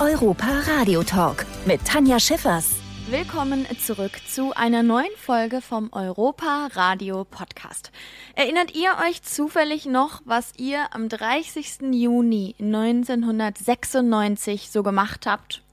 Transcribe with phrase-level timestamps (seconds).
[0.00, 2.74] Europa Radio Talk mit Tanja Schiffers.
[3.08, 7.92] Willkommen zurück zu einer neuen Folge vom Europa Radio Podcast.
[8.34, 11.92] Erinnert ihr euch zufällig noch, was ihr am 30.
[11.92, 15.63] Juni 1996 so gemacht habt?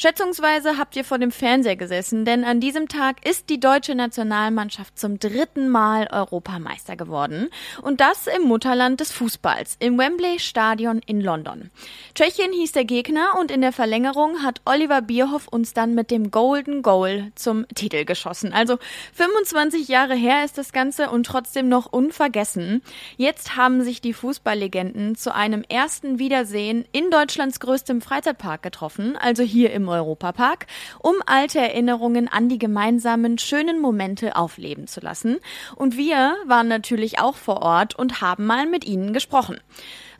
[0.00, 4.96] Schätzungsweise habt ihr vor dem Fernseher gesessen, denn an diesem Tag ist die deutsche Nationalmannschaft
[4.96, 7.48] zum dritten Mal Europameister geworden.
[7.82, 11.72] Und das im Mutterland des Fußballs, im Wembley Stadion in London.
[12.14, 16.30] Tschechien hieß der Gegner und in der Verlängerung hat Oliver Bierhoff uns dann mit dem
[16.30, 18.52] Golden Goal zum Titel geschossen.
[18.52, 18.78] Also
[19.14, 22.82] 25 Jahre her ist das Ganze und trotzdem noch unvergessen.
[23.16, 29.42] Jetzt haben sich die Fußballlegenden zu einem ersten Wiedersehen in Deutschlands größtem Freizeitpark getroffen, also
[29.42, 30.66] hier im Europapark,
[31.00, 35.38] um alte Erinnerungen an die gemeinsamen schönen Momente aufleben zu lassen.
[35.76, 39.58] Und wir waren natürlich auch vor Ort und haben mal mit ihnen gesprochen.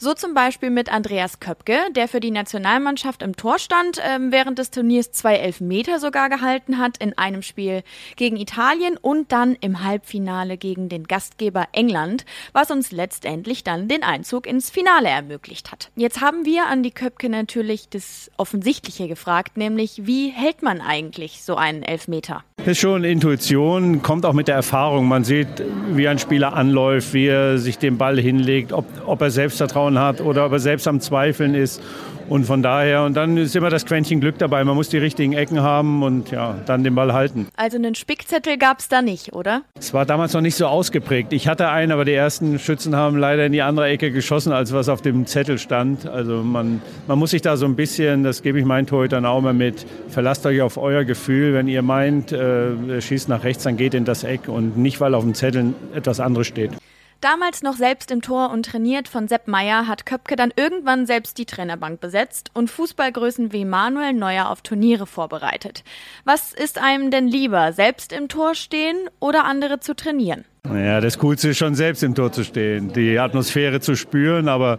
[0.01, 4.61] So zum Beispiel mit Andreas Köpke, der für die Nationalmannschaft im Tor stand, ähm, während
[4.61, 7.83] des Turniers zwei Elfmeter sogar gehalten hat in einem Spiel
[8.15, 14.05] gegen Italien und dann im Halbfinale gegen den Gastgeber England, was uns letztendlich dann den
[14.05, 15.91] Einzug ins Finale ermöglicht hat.
[15.97, 21.43] Jetzt haben wir an die Köpke natürlich das Offensichtliche gefragt, nämlich wie hält man eigentlich
[21.43, 22.45] so einen Elfmeter?
[22.69, 25.09] Ist schon Intuition, kommt auch mit der Erfahrung.
[25.09, 25.49] Man sieht,
[25.95, 30.21] wie ein Spieler anläuft, wie er sich den Ball hinlegt, ob, ob er Selbstvertrauen hat
[30.21, 31.81] oder ob er selbst am Zweifeln ist.
[32.29, 34.63] Und von daher, und dann ist immer das Quäntchen Glück dabei.
[34.63, 37.49] Man muss die richtigen Ecken haben und ja, dann den Ball halten.
[37.57, 39.63] Also einen Spickzettel gab es da nicht, oder?
[39.79, 41.33] Es war damals noch nicht so ausgeprägt.
[41.33, 44.73] Ich hatte einen, aber die ersten Schützen haben leider in die andere Ecke geschossen, als
[44.75, 46.07] was auf dem Zettel stand.
[46.07, 49.41] Also man, man muss sich da so ein bisschen, das gebe ich meinen Torhütern auch
[49.41, 51.55] mal mit, verlasst euch auf euer Gefühl.
[51.55, 55.15] Wenn ihr meint, äh, schießt nach rechts, dann geht in das Eck und nicht, weil
[55.15, 56.73] auf dem Zettel etwas anderes steht.
[57.21, 61.37] Damals noch selbst im Tor und trainiert von Sepp Meier hat Köpke dann irgendwann selbst
[61.39, 65.83] die Trainerbank besetzt und Fußballgrößen wie Manuel Neuer auf Turniere vorbereitet.
[66.25, 70.45] Was ist einem denn lieber, selbst im Tor stehen oder andere zu trainieren?
[70.73, 74.79] Ja, das Coolste ist schon selbst im Tor zu stehen, die Atmosphäre zu spüren, aber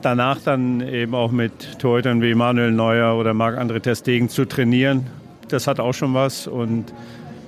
[0.00, 5.08] danach dann eben auch mit Torhütern wie Manuel Neuer oder Marc-André Ter zu trainieren,
[5.48, 6.92] das hat auch schon was und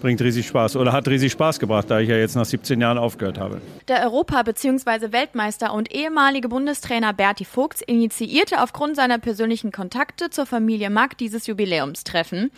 [0.02, 2.98] bringt riesig Spaß oder hat riesig Spaß gebracht, da ich ja jetzt nach 17 Jahren
[2.98, 3.62] aufgehört habe.
[3.86, 5.12] Der Europa- bzw.
[5.12, 11.46] Weltmeister und ehemalige Bundestrainer Berti Vogts initiierte aufgrund seiner persönlichen Kontakte zur Familie Mack dieses
[11.46, 12.50] Jubiläumstreffen.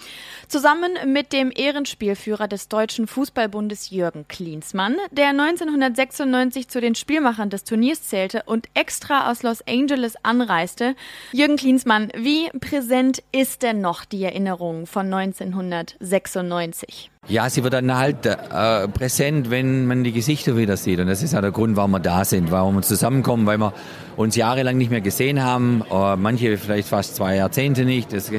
[0.49, 7.65] Zusammen mit dem Ehrenspielführer des Deutschen Fußballbundes Jürgen Klinsmann, der 1996 zu den Spielmachern des
[7.65, 10.97] Turniers zählte und extra aus Los Angeles anreiste.
[11.33, 17.11] Jürgen Klinsmann, wie präsent ist denn noch die Erinnerung von 1996?
[17.35, 21.01] Ja, sie wird dann halt äh, präsent, wenn man die Gesichter wieder sieht.
[21.01, 23.73] Und das ist ja der Grund, warum wir da sind, warum wir zusammenkommen, weil wir
[24.15, 28.13] uns jahrelang nicht mehr gesehen haben, äh, manche vielleicht fast zwei Jahrzehnte nicht.
[28.13, 28.31] Das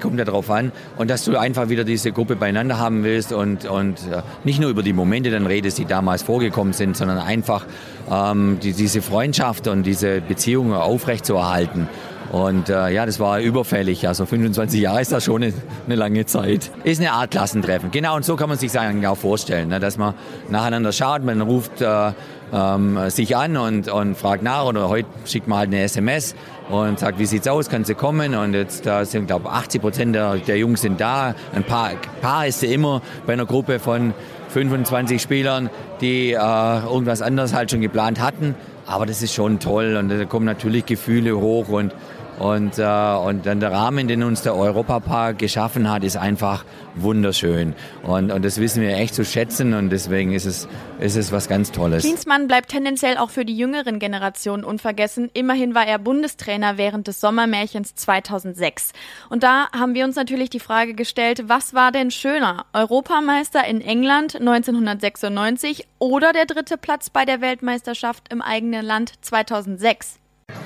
[0.00, 0.72] kommt ja darauf an.
[0.96, 4.70] Und dass du einfach wieder diese Gruppe beieinander haben willst und, und äh, nicht nur
[4.70, 7.66] über die Momente dann redest, die damals vorgekommen sind, sondern einfach
[8.10, 11.88] ähm, die, diese Freundschaft und diese Beziehung aufrechtzuerhalten.
[12.30, 14.06] Und äh, ja, das war überfällig.
[14.06, 15.52] Also 25 Jahre ist das schon eine,
[15.86, 16.70] eine, lange Zeit.
[16.84, 17.90] Ist eine Art Klassentreffen.
[17.90, 20.14] Genau, und so kann man sich eigentlich auch vorstellen, ne, dass man
[20.48, 22.12] nacheinander schaut, man ruft äh,
[22.52, 26.36] ähm, sich an und, und fragt nach oder heute schickt man halt eine SMS
[26.68, 28.36] und sagt, wie sieht's aus, kannst du kommen?
[28.36, 31.34] Und jetzt da sind, glaube ich, 80 Prozent der, der Jungs sind da.
[31.52, 31.90] Ein paar,
[32.20, 34.14] paar ist ja immer bei einer Gruppe von
[34.50, 35.68] 25 Spielern,
[36.00, 38.54] die äh, irgendwas anderes halt schon geplant hatten.
[38.86, 41.92] Aber das ist schon toll und da kommen natürlich Gefühle hoch und
[42.40, 46.64] und, äh, und dann der Rahmen, den uns der Europapark geschaffen hat, ist einfach
[46.94, 47.74] wunderschön.
[48.02, 50.66] Und, und das wissen wir echt zu schätzen und deswegen ist es,
[51.00, 52.02] ist es was ganz Tolles.
[52.02, 55.28] Klinsmann bleibt tendenziell auch für die jüngeren Generationen unvergessen.
[55.34, 58.92] Immerhin war er Bundestrainer während des Sommermärchens 2006.
[59.28, 62.64] Und da haben wir uns natürlich die Frage gestellt, was war denn schöner?
[62.72, 70.20] Europameister in England 1996 oder der dritte Platz bei der Weltmeisterschaft im eigenen Land 2006?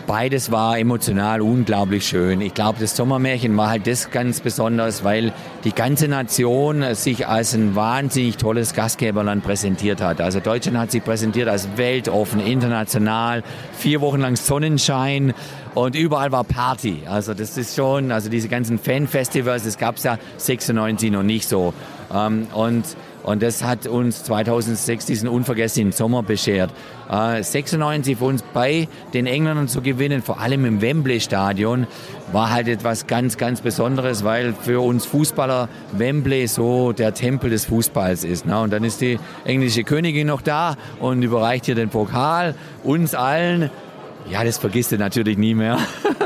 [0.06, 2.40] Beides war emotional unglaublich schön.
[2.40, 5.32] Ich glaube, das Sommermärchen war halt das ganz besonders, weil
[5.64, 10.20] die ganze Nation sich als ein wahnsinnig tolles Gastgeberland präsentiert hat.
[10.20, 13.42] Also Deutschland hat sich präsentiert als weltoffen, international,
[13.78, 15.32] vier Wochen lang Sonnenschein
[15.74, 17.02] und überall war Party.
[17.06, 21.48] Also das ist schon, also diese ganzen Fanfestivals, das gab es ja 96 noch nicht
[21.48, 21.74] so.
[22.14, 22.84] Ähm, und
[23.24, 26.70] und das hat uns 2006 diesen unvergessenen Sommer beschert.
[27.10, 31.86] Äh, 96 für uns bei den Engländern zu gewinnen, vor allem im Wembley-Stadion,
[32.32, 37.64] war halt etwas ganz, ganz Besonderes, weil für uns Fußballer Wembley so der Tempel des
[37.64, 38.44] Fußballs ist.
[38.44, 38.60] Ne?
[38.60, 43.70] Und dann ist die englische Königin noch da und überreicht hier den Pokal uns allen.
[44.30, 45.78] Ja, das vergisst du natürlich nie mehr.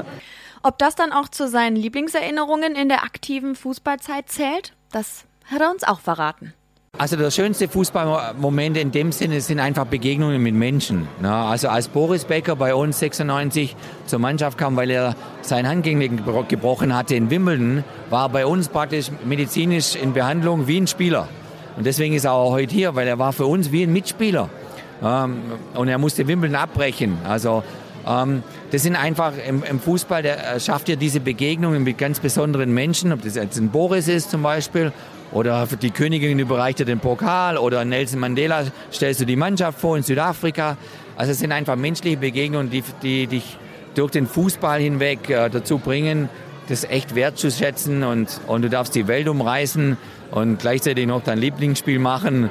[0.64, 5.70] Ob das dann auch zu seinen Lieblingserinnerungen in der aktiven Fußballzeit zählt, das hat er
[5.70, 6.54] uns auch verraten.
[6.98, 11.06] Also der schönste Fußballmoment in dem Sinne sind einfach Begegnungen mit Menschen.
[11.22, 16.96] Also als Boris Becker bei uns 96 zur Mannschaft kam, weil er sein Handgelenk gebrochen
[16.96, 21.28] hatte in Wimbledon, war er bei uns praktisch medizinisch in Behandlung wie ein Spieler.
[21.76, 24.50] Und deswegen ist er auch heute hier, weil er war für uns wie ein Mitspieler.
[25.00, 25.36] Ähm,
[25.74, 27.18] und er musste Wimbledon abbrechen.
[27.22, 27.62] Also
[28.70, 33.20] das sind einfach im, Fußball, der schafft ja diese Begegnungen mit ganz besonderen Menschen, ob
[33.20, 34.92] das jetzt ein Boris ist zum Beispiel
[35.30, 39.96] oder die Königin überreicht er den Pokal oder Nelson Mandela stellst du die Mannschaft vor
[39.96, 40.78] in Südafrika.
[41.16, 43.58] Also es sind einfach menschliche Begegnungen, die, die dich
[43.94, 46.30] durch den Fußball hinweg äh, dazu bringen,
[46.68, 49.98] das echt wertzuschätzen und, und du darfst die Welt umreißen
[50.30, 52.50] und gleichzeitig noch dein Lieblingsspiel machen.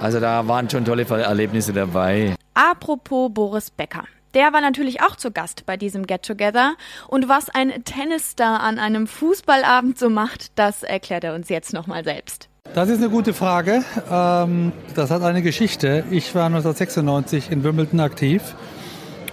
[0.00, 2.36] Also da waren schon tolle Erlebnisse dabei.
[2.54, 4.04] Apropos Boris Becker.
[4.34, 6.74] Der war natürlich auch zu Gast bei diesem Get-Together.
[7.06, 12.02] Und was ein Tennisstar an einem Fußballabend so macht, das erklärt er uns jetzt nochmal
[12.02, 12.48] selbst.
[12.74, 13.84] Das ist eine gute Frage.
[14.10, 16.04] Ähm, das hat eine Geschichte.
[16.10, 18.56] Ich war 1996 in Wimbledon aktiv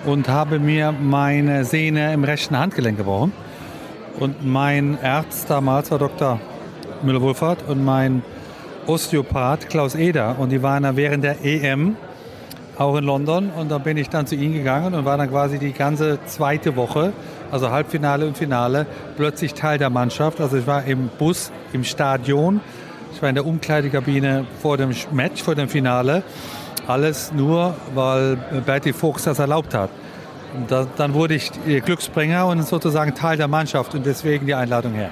[0.06, 3.34] und habe mir meine Sehne im rechten Handgelenk gebrochen.
[4.20, 6.40] Und mein Arzt damals war Dr.
[7.02, 8.22] Müller-Wohlfahrt und mein
[8.86, 10.38] Osteopath Klaus Eder.
[10.38, 11.96] Und die waren während der EM
[12.82, 13.50] auch in London.
[13.50, 16.76] Und dann bin ich dann zu ihm gegangen und war dann quasi die ganze zweite
[16.76, 17.14] Woche,
[17.52, 18.86] also Halbfinale und Finale,
[19.16, 20.42] plötzlich Teil der Mannschaft.
[20.42, 22.60] Also ich war im Bus, im Stadion,
[23.14, 26.24] ich war in der Umkleidekabine vor dem Match, vor dem Finale.
[26.88, 29.90] Alles nur, weil Bertie Fuchs das erlaubt hat.
[30.68, 31.52] Da, dann wurde ich
[31.86, 35.10] Glücksbringer und sozusagen Teil der Mannschaft und deswegen die Einladung her.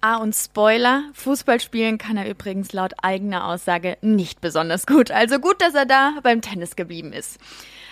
[0.00, 5.10] Ah, und Spoiler, Fußball spielen kann er übrigens laut eigener Aussage nicht besonders gut.
[5.10, 7.38] Also gut, dass er da beim Tennis geblieben ist.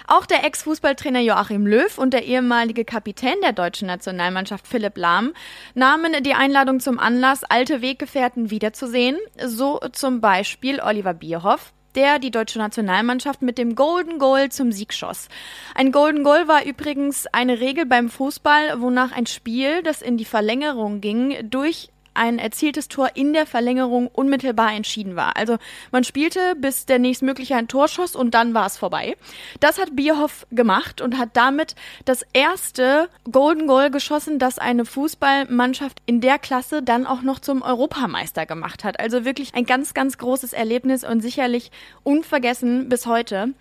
[0.06, 5.32] Auch der Ex-Fußballtrainer Joachim Löw und der ehemalige Kapitän der deutschen Nationalmannschaft Philipp Lahm
[5.74, 9.16] nahmen die Einladung zum Anlass, alte Weggefährten wiederzusehen.
[9.42, 14.92] So zum Beispiel Oliver Bierhoff, der die deutsche Nationalmannschaft mit dem Golden Goal zum Sieg
[14.92, 15.28] schoss.
[15.74, 20.26] Ein Golden Goal war übrigens eine Regel beim Fußball, wonach ein Spiel, das in die
[20.26, 25.36] Verlängerung ging, durch ein erzieltes Tor in der Verlängerung unmittelbar entschieden war.
[25.36, 25.56] Also
[25.92, 29.16] man spielte, bis der nächstmögliche ein Tor schoss und dann war es vorbei.
[29.60, 31.74] Das hat Bierhoff gemacht und hat damit
[32.04, 37.62] das erste Golden Goal geschossen, das eine Fußballmannschaft in der Klasse dann auch noch zum
[37.62, 39.00] Europameister gemacht hat.
[39.00, 41.70] Also wirklich ein ganz, ganz großes Erlebnis und sicherlich
[42.02, 43.54] unvergessen bis heute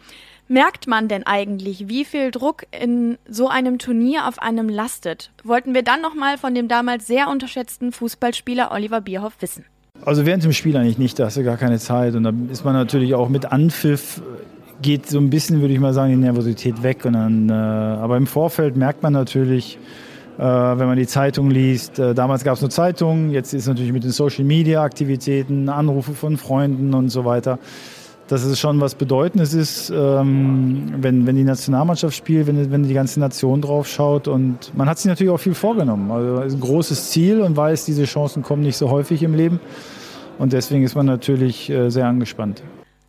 [0.48, 5.32] merkt man denn eigentlich, wie viel Druck in so einem Turnier auf einem lastet?
[5.44, 9.66] Wollten wir dann nochmal von dem damals sehr unterschätzten Fußballspieler Oliver Bierhoff wissen.
[10.06, 12.16] Also während dem Spiel eigentlich nicht, da hast du gar keine Zeit.
[12.16, 14.22] Und da ist man natürlich auch mit Anpfiff,
[14.82, 17.06] geht so ein bisschen, würde ich mal sagen, die Nervosität weg.
[17.06, 19.78] Und dann, äh, aber im Vorfeld merkt man natürlich,
[20.38, 23.68] äh, wenn man die Zeitung liest, äh, damals gab es nur Zeitungen, jetzt ist es
[23.68, 27.60] natürlich mit den Social-Media-Aktivitäten, Anrufe von Freunden und so weiter
[28.34, 32.94] dass es schon was Bedeutendes ist, ähm, wenn, wenn die Nationalmannschaft spielt, wenn, wenn die
[32.96, 34.28] ganze Nation drauf schaut.
[34.28, 36.10] Und man hat sich natürlich auch viel vorgenommen.
[36.10, 39.60] Also ein großes Ziel und weiß, diese Chancen kommen nicht so häufig im Leben.
[40.40, 42.64] Und deswegen ist man natürlich äh, sehr angespannt.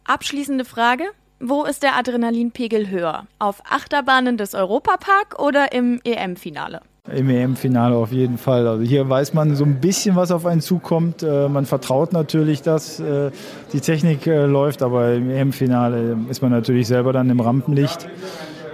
[0.04, 1.04] Abschließende Frage.
[1.40, 3.26] Wo ist der Adrenalinpegel höher?
[3.38, 6.82] Auf Achterbahnen des Europapark oder im EM-Finale?
[7.12, 8.66] Im EM-Finale auf jeden Fall.
[8.66, 11.22] Also hier weiß man so ein bisschen, was auf einen zukommt.
[11.22, 13.30] Äh, man vertraut natürlich, dass äh,
[13.74, 18.08] die Technik äh, läuft, aber im EM-Finale ist man natürlich selber dann im Rampenlicht.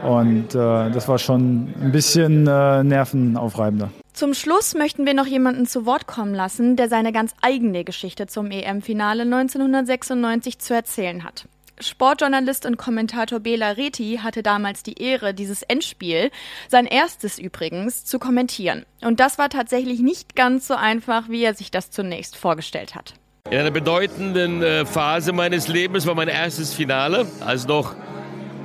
[0.02, 3.90] Und das war schon ein bisschen nervenaufreibender.
[4.14, 8.26] Zum Schluss möchten wir noch jemanden zu Wort kommen lassen, der seine ganz eigene Geschichte
[8.26, 11.45] zum EM-Finale 1996 zu erzählen hat.
[11.80, 16.30] Sportjournalist und Kommentator Bela Reti hatte damals die Ehre, dieses Endspiel,
[16.68, 18.84] sein erstes übrigens, zu kommentieren.
[19.02, 23.14] Und das war tatsächlich nicht ganz so einfach, wie er sich das zunächst vorgestellt hat.
[23.50, 27.94] In einer bedeutenden äh, Phase meines Lebens war mein erstes Finale, als noch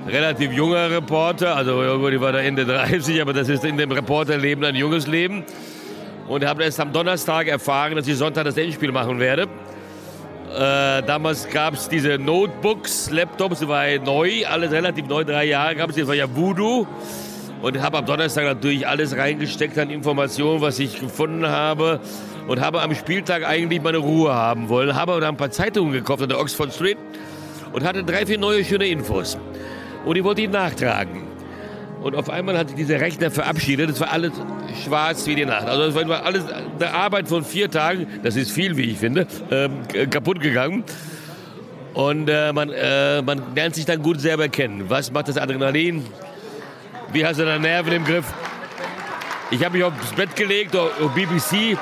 [0.07, 4.63] relativ junger Reporter, also ich war da Ende 30, aber das ist in dem Reporterleben
[4.65, 5.43] ein junges Leben.
[6.27, 9.47] Und habe erst am Donnerstag erfahren, dass ich Sonntag das Endspiel machen werde.
[10.55, 15.89] Äh, damals gab es diese Notebooks, Laptops, war neu, alles relativ neu, drei Jahre gab
[15.89, 16.87] es, das war ja Voodoo.
[17.61, 21.99] Und habe am Donnerstag natürlich alles reingesteckt an Informationen, was ich gefunden habe.
[22.47, 24.95] Und habe am Spieltag eigentlich meine Ruhe haben wollen.
[24.95, 26.97] Habe dann ein paar Zeitungen gekauft an der Oxford Street
[27.73, 29.37] und hatte drei, vier neue schöne Infos.
[30.05, 31.34] Und ich wollte ihn nachtragen.
[32.05, 33.89] Und auf einmal hat sich dieser Rechner verabschiedet.
[33.89, 34.31] Es war alles
[34.83, 35.65] schwarz wie die Nacht.
[35.65, 39.25] Also es war alles eine Arbeit von vier Tagen, das ist viel, wie ich finde,
[39.49, 39.79] ähm,
[40.11, 40.83] kaputt gegangen.
[41.95, 44.87] Und äh, man, äh, man lernt sich dann gut selber kennen.
[44.87, 46.05] Was macht das Adrenalin?
[47.11, 48.31] Wie hast du deine Nerven im Griff?
[49.49, 51.75] Ich habe mich aufs Bett gelegt, auf BBC,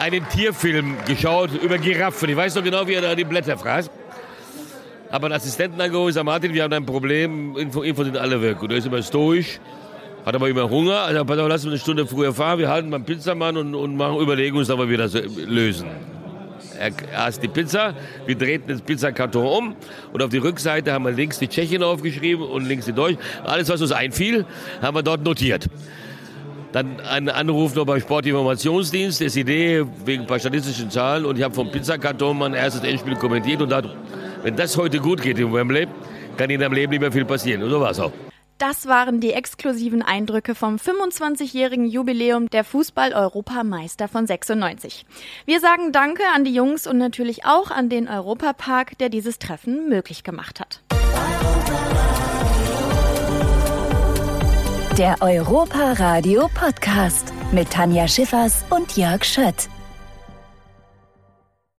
[0.00, 2.28] einen Tierfilm geschaut über Giraffen.
[2.28, 3.88] Ich weiß noch genau, wie er da die Blätter fraß.
[5.10, 8.62] Aber einen Assistenten angeholt, sagt Martin, wir haben ein Problem, Info, Info sind alle weg.
[8.62, 9.58] Und er ist immer stoisch,
[10.24, 11.00] hat aber immer Hunger.
[11.00, 13.96] Also pass auf, lass uns eine Stunde früher fahren, wir halten beim Pizzamann und, und
[13.96, 15.88] machen Überlegungen, wie wir das lösen.
[16.78, 17.94] Er aß die Pizza,
[18.26, 19.76] wir drehten den Pizzakarton um
[20.12, 23.16] und auf die Rückseite haben wir links die Tschechien aufgeschrieben und links die Deutsch.
[23.44, 24.44] Alles, was uns einfiel,
[24.80, 25.68] haben wir dort notiert.
[26.72, 31.24] Dann ein Anruf noch beim Sportinformationsdienst, SID, wegen ein paar statistischen Zahlen.
[31.24, 33.96] Und ich habe vom Pizzakarton mein erstes Endspiel kommentiert und dachte,
[34.48, 35.86] wenn das heute gut geht im Wembley,
[36.38, 37.62] kann in deinem Leben nicht mehr viel passieren.
[37.62, 38.12] Und so war es auch.
[38.56, 45.04] Das waren die exklusiven Eindrücke vom 25-jährigen Jubiläum der Fußball-Europameister von 96.
[45.44, 49.90] Wir sagen Danke an die Jungs und natürlich auch an den Europapark, der dieses Treffen
[49.90, 50.80] möglich gemacht hat.
[54.96, 59.68] Der Europa Radio Podcast mit Tanja Schiffers und Jörg Schött.